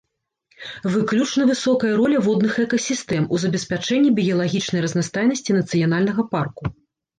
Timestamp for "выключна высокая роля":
0.93-2.17